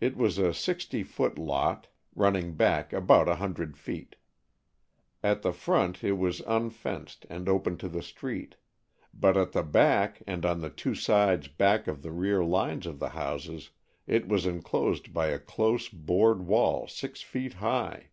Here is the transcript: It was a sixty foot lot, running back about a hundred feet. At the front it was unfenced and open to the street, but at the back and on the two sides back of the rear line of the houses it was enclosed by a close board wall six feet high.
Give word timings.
It 0.00 0.16
was 0.16 0.36
a 0.38 0.52
sixty 0.52 1.04
foot 1.04 1.38
lot, 1.38 1.86
running 2.16 2.56
back 2.56 2.92
about 2.92 3.28
a 3.28 3.36
hundred 3.36 3.76
feet. 3.76 4.16
At 5.22 5.42
the 5.42 5.52
front 5.52 6.02
it 6.02 6.14
was 6.14 6.40
unfenced 6.40 7.24
and 7.30 7.48
open 7.48 7.76
to 7.76 7.88
the 7.88 8.02
street, 8.02 8.56
but 9.16 9.36
at 9.36 9.52
the 9.52 9.62
back 9.62 10.20
and 10.26 10.44
on 10.44 10.60
the 10.60 10.70
two 10.70 10.96
sides 10.96 11.46
back 11.46 11.86
of 11.86 12.02
the 12.02 12.10
rear 12.10 12.42
line 12.44 12.82
of 12.84 12.98
the 12.98 13.10
houses 13.10 13.70
it 14.08 14.26
was 14.26 14.44
enclosed 14.44 15.12
by 15.14 15.28
a 15.28 15.38
close 15.38 15.88
board 15.88 16.42
wall 16.48 16.88
six 16.88 17.22
feet 17.22 17.52
high. 17.52 18.10